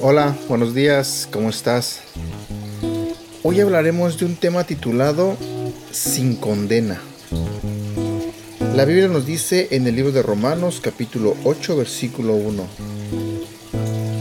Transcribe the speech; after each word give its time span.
Hola, 0.00 0.36
buenos 0.48 0.74
días, 0.74 1.28
¿cómo 1.30 1.50
estás? 1.50 2.00
Hoy 3.42 3.60
hablaremos 3.60 4.18
de 4.18 4.26
un 4.26 4.36
tema 4.36 4.64
titulado 4.64 5.36
Sin 5.90 6.36
condena. 6.36 7.00
La 8.74 8.84
Biblia 8.84 9.08
nos 9.08 9.26
dice 9.26 9.68
en 9.72 9.86
el 9.86 9.96
libro 9.96 10.12
de 10.12 10.22
Romanos 10.22 10.80
capítulo 10.82 11.36
8 11.44 11.76
versículo 11.76 12.34
1. 12.34 12.93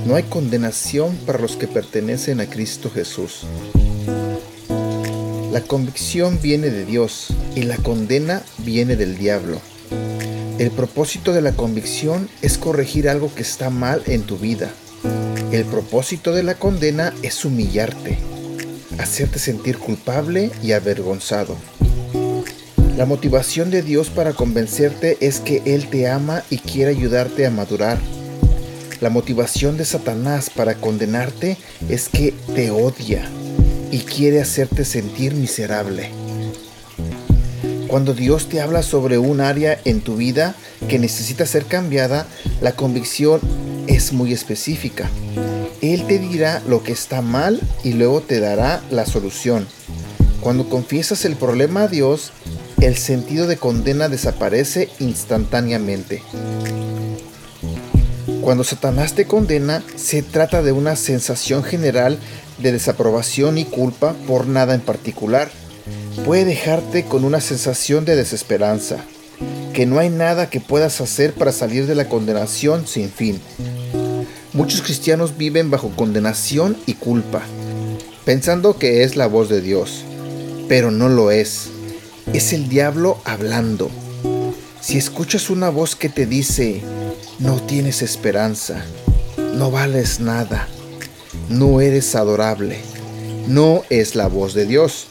No 0.06 0.16
hay 0.16 0.24
condenación 0.24 1.16
para 1.26 1.40
los 1.40 1.56
que 1.56 1.68
pertenecen 1.68 2.40
a 2.42 2.50
Cristo 2.50 2.89
Jesús. 2.89 3.42
La 5.52 5.61
convicción 5.61 6.39
viene 6.42 6.70
de 6.70 6.86
Dios 6.86 7.28
y 7.56 7.64
la 7.64 7.78
condena 7.78 8.44
viene 8.60 8.96
del 8.96 9.18
diablo. 9.18 9.60
El 10.60 10.71
propósito 10.71 11.34
de 11.34 11.42
la 11.42 11.52
convicción 11.54 12.30
es 12.42 12.58
corregir 12.58 13.10
algo 13.10 13.34
que 13.34 13.42
está 13.42 13.70
mal 13.70 14.02
en 14.08 14.24
tu 14.24 14.38
vida 14.38 14.71
el 15.54 15.66
propósito 15.66 16.33
de 16.33 16.42
la 16.42 16.56
condena 16.56 17.14
es 17.22 17.46
humillarte, 17.46 18.18
hacerte 18.97 19.38
sentir 19.38 19.78
culpable 19.78 20.50
y 20.64 20.72
avergonzado. 20.72 21.56
La 22.97 23.06
motivación 23.06 23.70
de 23.70 23.83
Dios 23.83 24.10
para 24.10 24.33
convencerte 24.33 25.18
es 25.22 25.39
que 25.39 25.61
Él 25.66 25.92
te 25.92 26.10
ama 26.10 26.44
y 26.50 26.58
quiere 26.58 26.89
ayudarte 26.89 27.46
a 27.46 27.52
madurar. 27.52 28.00
La 29.04 29.10
motivación 29.10 29.75
de 29.75 29.84
Satanás 29.84 30.50
para 30.50 30.75
condenarte 30.75 31.57
es 31.89 32.08
que 32.08 32.34
te 32.56 32.72
odia 32.72 33.28
y 33.92 34.00
quiere 34.00 34.39
hacerte 34.39 34.86
sentir 34.86 35.33
miserable. 35.33 36.09
Cuando 37.89 38.14
Dios 38.14 38.47
te 38.47 38.61
habla 38.61 38.81
sobre 38.81 39.17
un 39.17 39.42
área 39.42 39.77
en 39.83 40.00
tu 40.00 40.16
vida 40.16 40.55
que 40.88 41.00
necesita 41.00 41.45
ser 41.45 41.66
cambiada, 41.66 42.27
la 42.61 42.77
convicción 42.77 43.42
es 43.88 44.14
muy 44.14 44.31
específica. 44.31 45.09
Él 45.81 46.08
te 46.08 46.17
dirá 46.17 46.61
lo 46.66 46.81
que 46.81 46.94
está 46.94 47.22
mal 47.22 47.59
y 47.83 47.92
luego 47.92 48.22
te 48.22 48.39
dará 48.39 48.81
la 48.89 49.05
solución. 49.05 49.67
Cuando 50.39 50.70
confiesas 50.70 51.25
el 51.25 51.36
problema 51.36 51.81
a 51.83 51.88
Dios, 51.89 52.31
el 52.80 52.95
sentido 52.95 53.47
de 53.47 53.58
condena 53.58 54.08
desaparece 54.08 54.88
instantáneamente. 55.02 56.22
Cuando 58.41 58.63
Satanás 58.63 59.13
te 59.13 59.25
condena, 59.25 59.83
se 59.95 60.21
trata 60.21 60.61
de 60.61 60.71
una 60.71 60.95
sensación 60.95 61.63
general 61.63 62.19
de 62.57 62.71
desaprobación 62.71 63.57
y 63.57 63.65
culpa 63.65 64.15
por 64.27 64.47
nada 64.47 64.73
en 64.73 64.81
particular. 64.81 65.49
Puede 66.25 66.45
dejarte 66.45 67.05
con 67.05 67.25
una 67.25 67.41
sensación 67.41 68.05
de 68.05 68.15
desesperanza, 68.15 68.97
que 69.73 69.85
no 69.85 69.99
hay 69.99 70.09
nada 70.09 70.49
que 70.49 70.61
puedas 70.61 71.02
hacer 71.02 71.33
para 71.33 71.52
salir 71.52 71.85
de 71.85 71.95
la 71.95 72.07
condenación 72.07 72.88
sin 72.88 73.09
fin. 73.09 73.41
Muchos 74.53 74.81
cristianos 74.81 75.37
viven 75.37 75.69
bajo 75.71 75.89
condenación 75.89 76.77
y 76.85 76.93
culpa, 76.93 77.41
pensando 78.23 78.77
que 78.77 79.03
es 79.03 79.15
la 79.15 79.27
voz 79.27 79.49
de 79.49 79.61
Dios, 79.61 80.05
pero 80.69 80.91
no 80.91 81.09
lo 81.09 81.31
es. 81.31 81.69
Es 82.31 82.53
el 82.53 82.69
diablo 82.69 83.17
hablando. 83.25 83.89
Si 84.84 84.98
escuchas 84.98 85.50
una 85.50 85.70
voz 85.70 85.95
que 85.95 86.09
te 86.09 86.26
dice, 86.26 86.81
no 87.39 87.62
tienes 87.62 88.02
esperanza, 88.02 88.84
no 89.56 89.72
vales 89.72 90.20
nada, 90.20 90.67
no 91.48 91.80
eres 91.80 92.16
adorable, 92.16 92.80
no 93.48 93.84
es 93.89 94.16
la 94.16 94.28
voz 94.28 94.54
de 94.54 94.66
Dios. 94.66 95.08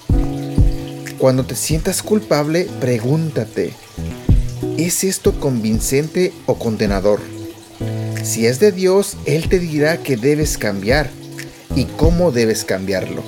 Cuando 1.17 1.47
te 1.47 1.56
sientas 1.56 2.03
culpable, 2.03 2.69
pregúntate, 2.83 3.72
¿es 4.77 5.05
esto 5.05 5.41
convincente 5.41 6.34
o 6.44 6.59
condenador? 6.59 7.21
Si 8.22 8.44
es 8.44 8.61
de 8.61 8.72
Dios, 8.72 9.16
Él 9.25 9.49
te 9.49 9.59
dirá 9.59 9.97
que 9.97 10.19
debes 10.19 10.59
cambiar 10.59 11.09
y 11.75 11.87
cómo 11.87 12.31
debes 12.31 12.65
cambiarlo. 12.65 13.22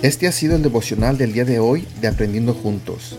Este 0.00 0.26
ha 0.26 0.32
sido 0.32 0.56
el 0.56 0.62
devocional 0.62 1.18
del 1.18 1.34
día 1.34 1.44
de 1.44 1.58
hoy 1.58 1.86
de 2.00 2.08
Aprendiendo 2.08 2.54
Juntos. 2.54 3.18